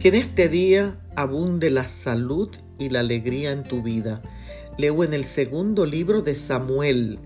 [0.00, 4.22] Que en este día abunde la salud y la alegría en tu vida.
[4.78, 7.18] Leo en el segundo libro de Samuel,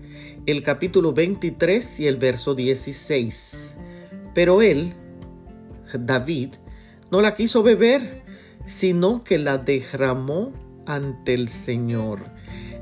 [0.45, 3.77] el capítulo 23 y el verso 16.
[4.33, 4.93] Pero él,
[5.97, 6.49] David,
[7.11, 8.25] no la quiso beber,
[8.65, 10.51] sino que la derramó
[10.85, 12.25] ante el Señor.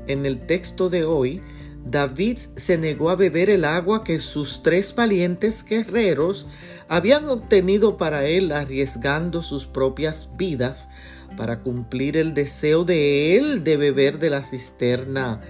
[0.08, 1.40] En el texto de hoy,
[1.84, 6.48] David se negó a beber el agua que sus tres valientes guerreros
[6.88, 10.88] habían obtenido para él arriesgando sus propias vidas
[11.36, 15.40] para cumplir el deseo de él de beber de la cisterna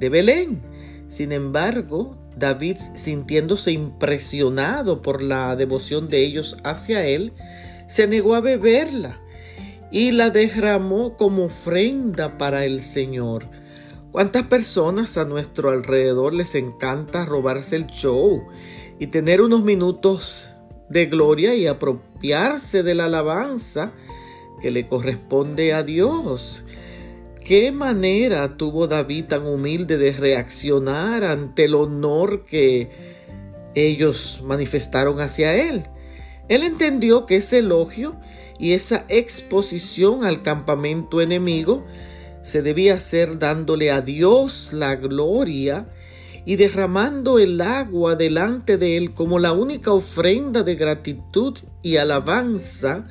[0.00, 0.62] de Belén.
[1.06, 7.32] Sin embargo, David, sintiéndose impresionado por la devoción de ellos hacia él,
[7.86, 9.20] se negó a beberla
[9.90, 13.61] y la derramó como ofrenda para el Señor.
[14.12, 18.46] ¿Cuántas personas a nuestro alrededor les encanta robarse el show
[18.98, 20.50] y tener unos minutos
[20.90, 23.94] de gloria y apropiarse de la alabanza
[24.60, 26.64] que le corresponde a Dios?
[27.42, 32.90] ¿Qué manera tuvo David tan humilde de reaccionar ante el honor que
[33.74, 35.84] ellos manifestaron hacia él?
[36.50, 38.14] Él entendió que ese elogio
[38.58, 41.86] y esa exposición al campamento enemigo
[42.42, 45.86] se debía hacer dándole a Dios la gloria
[46.44, 53.06] y derramando el agua delante de él como la única ofrenda de gratitud y alabanza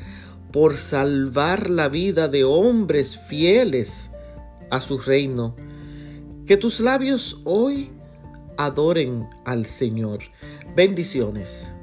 [0.51, 4.11] por salvar la vida de hombres fieles
[4.69, 5.55] a su reino.
[6.45, 7.89] Que tus labios hoy
[8.57, 10.19] adoren al Señor.
[10.75, 11.75] Bendiciones.